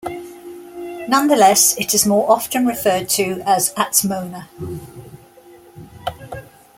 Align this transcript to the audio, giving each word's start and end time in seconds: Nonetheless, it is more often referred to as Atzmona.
Nonetheless, 1.07 1.77
it 1.77 1.93
is 1.93 2.07
more 2.07 2.31
often 2.31 2.65
referred 2.65 3.07
to 3.09 3.39
as 3.45 3.71
Atzmona. 3.75 4.47